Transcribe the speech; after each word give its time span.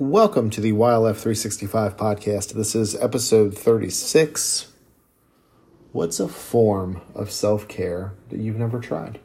Welcome 0.00 0.50
to 0.50 0.60
the 0.60 0.70
YLF 0.70 1.16
365 1.16 1.96
podcast. 1.96 2.52
This 2.52 2.76
is 2.76 2.94
episode 2.94 3.58
36. 3.58 4.70
What's 5.90 6.20
a 6.20 6.28
form 6.28 7.00
of 7.16 7.32
self 7.32 7.66
care 7.66 8.12
that 8.28 8.38
you've 8.38 8.58
never 8.58 8.78
tried? 8.78 9.18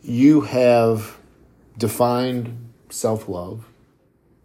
You 0.00 0.42
have 0.42 1.18
defined 1.76 2.72
self 2.88 3.28
love, 3.28 3.64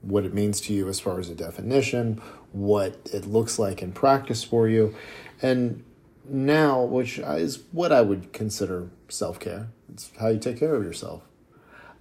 what 0.01 0.25
it 0.25 0.33
means 0.33 0.59
to 0.61 0.73
you 0.73 0.89
as 0.89 0.99
far 0.99 1.19
as 1.19 1.29
a 1.29 1.35
definition, 1.35 2.19
what 2.53 2.97
it 3.13 3.27
looks 3.27 3.59
like 3.59 3.83
in 3.83 3.91
practice 3.91 4.43
for 4.43 4.67
you, 4.67 4.95
and 5.43 5.83
now, 6.27 6.81
which 6.81 7.19
is 7.19 7.59
what 7.71 7.91
I 7.91 8.01
would 8.01 8.33
consider 8.33 8.89
self 9.09 9.39
care. 9.39 9.67
It's 9.93 10.09
how 10.19 10.29
you 10.29 10.39
take 10.39 10.57
care 10.57 10.73
of 10.73 10.83
yourself. 10.83 11.26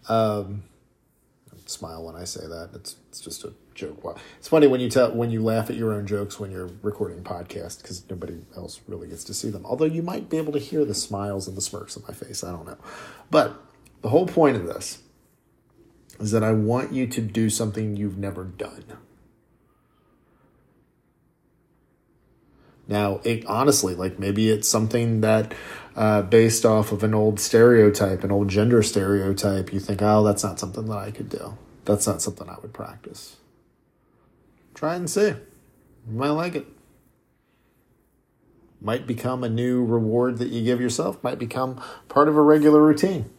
Um, 0.09 0.63
smile 1.69 2.05
when 2.05 2.17
I 2.17 2.25
say 2.25 2.47
that. 2.47 2.71
It's 2.75 2.97
it's 3.09 3.21
just 3.21 3.45
a 3.45 3.53
joke. 3.75 4.19
It's 4.39 4.49
funny 4.49 4.67
when 4.67 4.81
you 4.81 4.89
tell 4.89 5.13
when 5.13 5.31
you 5.31 5.43
laugh 5.43 5.71
at 5.71 5.77
your 5.77 5.93
own 5.93 6.07
jokes 6.07 6.39
when 6.39 6.51
you're 6.51 6.71
recording 6.83 7.23
podcast 7.23 7.83
because 7.83 8.09
nobody 8.09 8.39
else 8.57 8.81
really 8.87 9.09
gets 9.09 9.25
to 9.25 9.35
see 9.35 9.51
them. 9.51 9.67
Although 9.67 9.87
you 9.87 10.03
might 10.03 10.29
be 10.29 10.37
able 10.37 10.53
to 10.53 10.59
hear 10.59 10.85
the 10.85 10.95
smiles 10.95 11.49
and 11.49 11.57
the 11.57 11.61
smirks 11.61 11.97
on 11.97 12.05
my 12.07 12.15
face. 12.15 12.43
I 12.45 12.53
don't 12.53 12.67
know, 12.67 12.79
but 13.31 13.61
the 14.03 14.09
whole 14.09 14.27
point 14.27 14.57
of 14.57 14.67
this 14.67 15.03
is 16.21 16.31
that 16.31 16.43
I 16.43 16.53
want 16.53 16.93
you 16.93 17.07
to 17.07 17.21
do 17.21 17.51
something 17.51 17.97
you've 17.97 18.19
never 18.19 18.45
done. 18.45 18.85
Now, 22.89 23.21
it 23.25 23.45
honestly, 23.47 23.95
like 23.95 24.19
maybe 24.19 24.51
it's 24.51 24.69
something 24.69 25.21
that 25.21 25.55
uh, 25.97 26.23
based 26.23 26.65
off 26.65 26.93
of 26.93 27.03
an 27.03 27.15
old 27.15 27.41
stereotype, 27.41 28.23
an 28.23 28.31
old 28.31 28.49
gender 28.49 28.83
stereotype, 28.83 29.73
you 29.73 29.81
think, 29.81 30.03
oh, 30.03 30.23
that's 30.23 30.45
not 30.45 30.61
something 30.61 30.87
that 30.87 30.99
I 30.99 31.11
could 31.11 31.29
do. 31.29 31.57
That's 31.85 32.07
not 32.07 32.23
something 32.23 32.49
I 32.49 32.57
would 32.61 32.73
practice. 32.73 33.37
Try 34.75 34.95
and 34.95 35.09
see. 35.09 35.29
You 35.29 36.13
might 36.13 36.31
like 36.31 36.55
it. 36.55 36.67
Might 38.81 39.07
become 39.07 39.43
a 39.43 39.49
new 39.49 39.85
reward 39.85 40.39
that 40.39 40.49
you 40.49 40.63
give 40.63 40.81
yourself, 40.81 41.23
might 41.25 41.39
become 41.39 41.83
part 42.09 42.29
of 42.29 42.37
a 42.37 42.43
regular 42.43 42.83
routine. 42.83 43.31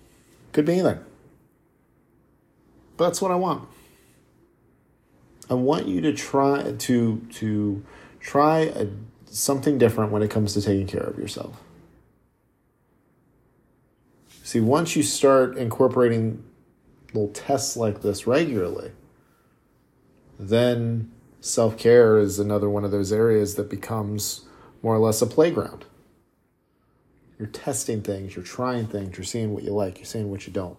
Could 0.52 0.66
be 0.66 0.74
anything. 0.74 1.00
But 2.98 3.06
that's 3.06 3.22
what 3.22 3.32
I 3.32 3.36
want. 3.36 3.70
I 5.50 5.54
want 5.54 5.88
you 5.88 6.02
to 6.02 6.12
try 6.14 6.74
to 6.74 7.22
to 7.34 7.86
try 8.20 8.60
a 8.60 8.88
something 9.30 9.78
different 9.78 10.12
when 10.12 10.22
it 10.22 10.30
comes 10.30 10.54
to 10.54 10.62
taking 10.62 10.88
care 10.88 11.04
of 11.04 11.18
yourself. 11.18 11.62
See, 14.44 14.60
once 14.60 14.96
you 14.96 15.04
start 15.04 15.58
incorporating 15.58 16.44
little 17.14 17.30
tests 17.30 17.76
like 17.76 18.02
this 18.02 18.26
regularly, 18.26 18.92
then 20.40 21.12
self 21.42 21.78
care 21.78 22.18
is 22.18 22.40
another 22.40 22.70
one 22.70 22.86
of 22.86 22.92
those 22.92 23.12
areas 23.12 23.56
that 23.56 23.70
becomes 23.70 24.46
more 24.82 24.96
or 24.96 25.00
less 25.00 25.22
a 25.22 25.28
playground. 25.28 25.86
You're 27.38 27.48
testing 27.48 28.02
things, 28.02 28.36
you're 28.36 28.46
trying 28.46 28.88
things, 28.88 29.18
you're 29.18 29.26
seeing 29.26 29.54
what 29.54 29.64
you 29.64 29.72
like, 29.72 29.98
you're 29.98 30.06
seeing 30.06 30.32
what 30.32 30.48
you 30.48 30.54
don't. 30.54 30.78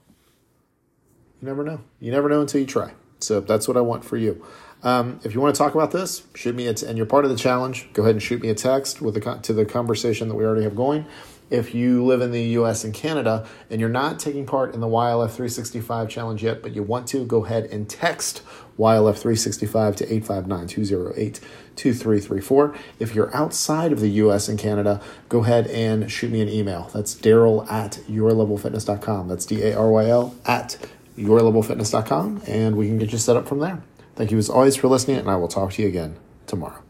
You 1.41 1.47
never 1.47 1.63
know. 1.63 1.81
You 2.01 2.11
never 2.11 2.29
know 2.29 2.41
until 2.41 2.61
you 2.61 2.67
try. 2.67 2.93
So 3.21 3.41
that's 3.41 3.69
what 3.69 3.77
I 3.77 3.81
want 3.81 4.05
for 4.05 4.17
you. 4.17 4.45
Um, 4.83 5.21
if 5.25 5.35
you 5.35 5.41
want 5.41 5.55
to 5.55 5.59
talk 5.59 5.75
about 5.75 5.91
this, 5.91 6.23
shoot 6.35 6.55
me 6.55 6.69
a 6.69 6.75
t- 6.75 6.87
and 6.87 6.97
you're 6.97 7.07
part 7.07 7.25
of 7.25 7.31
the 7.31 7.37
challenge. 7.37 7.89
Go 7.93 8.03
ahead 8.03 8.15
and 8.15 8.23
shoot 8.23 8.41
me 8.41 8.49
a 8.49 8.55
text 8.55 9.03
with 9.03 9.15
the 9.15 9.21
co- 9.21 9.39
to 9.39 9.53
the 9.53 9.65
conversation 9.65 10.29
that 10.29 10.37
we 10.37 10.45
already 10.45 10.63
have 10.63 10.77
going. 10.77 11.05
If 11.51 11.75
you 11.75 12.05
live 12.05 12.21
in 12.21 12.31
the 12.31 12.43
U.S. 12.43 12.85
and 12.85 12.93
Canada 12.93 13.49
and 13.71 13.81
you're 13.81 13.89
not 13.89 14.19
taking 14.19 14.45
part 14.45 14.75
in 14.75 14.81
the 14.81 14.87
YLF 14.87 15.31
365 15.31 16.11
challenge 16.11 16.45
yet, 16.45 16.61
but 16.63 16.75
you 16.75 16.83
want 16.83 17.07
to, 17.09 17.25
go 17.25 17.47
ahead 17.47 17.65
and 17.65 17.89
text 17.89 18.43
YLF 18.79 19.15
365 19.15 19.97
to 19.97 20.07
859-208-2334. 20.07 22.77
If 22.99 23.15
you're 23.15 23.35
outside 23.35 23.93
of 23.93 24.01
the 24.01 24.11
U.S. 24.11 24.47
and 24.49 24.59
Canada, 24.59 25.01
go 25.29 25.43
ahead 25.43 25.67
and 25.69 26.13
shoot 26.13 26.31
me 26.31 26.43
an 26.43 26.51
email. 26.51 26.91
That's 26.93 27.15
Daryl 27.15 27.67
at 27.71 27.93
yourlevelfitness.com. 28.09 29.29
That's 29.29 29.47
D-A-R-Y-L 29.47 30.35
at 30.45 30.77
yourlevelfitness.com, 31.19 32.43
and 32.47 32.77
we 32.77 32.87
can 32.87 32.99
get 32.99 33.13
you 33.13 33.19
set 33.19 33.37
up 33.37 33.47
from 33.49 33.59
there. 33.59 33.83
Thank 34.17 34.31
you 34.31 34.39
as 34.39 34.49
always 34.49 34.77
for 34.77 34.89
listening, 34.89 35.19
and 35.19 35.31
I 35.31 35.37
will 35.37 35.49
talk 35.49 35.73
to 35.73 35.83
you 35.83 35.89
again 35.89 36.17
tomorrow. 36.47 36.83